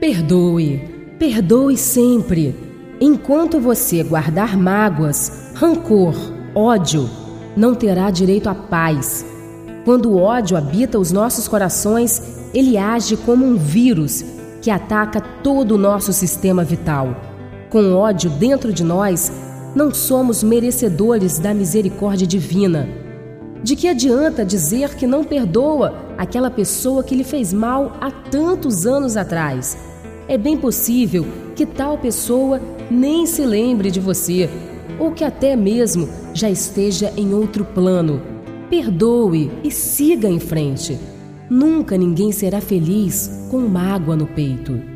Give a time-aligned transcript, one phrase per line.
[0.00, 0.78] Perdoe,
[1.18, 2.56] perdoe sempre.
[2.98, 6.14] Enquanto você guardar mágoas, rancor,
[6.54, 7.06] ódio,
[7.54, 9.26] não terá direito à paz.
[9.84, 14.24] Quando o ódio habita os nossos corações, ele age como um vírus
[14.62, 17.14] que ataca todo o nosso sistema vital.
[17.68, 19.30] Com ódio dentro de nós,
[19.76, 22.88] não somos merecedores da misericórdia divina.
[23.62, 28.86] De que adianta dizer que não perdoa aquela pessoa que lhe fez mal há tantos
[28.86, 29.76] anos atrás?
[30.26, 34.48] É bem possível que tal pessoa nem se lembre de você,
[34.98, 38.22] ou que até mesmo já esteja em outro plano.
[38.70, 40.98] Perdoe e siga em frente.
[41.50, 44.89] Nunca ninguém será feliz com mágoa no peito.